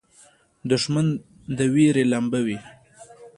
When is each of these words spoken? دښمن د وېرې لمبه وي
دښمن 0.71 1.07
د 1.57 1.59
وېرې 1.73 2.03
لمبه 2.11 2.39
وي 2.45 2.57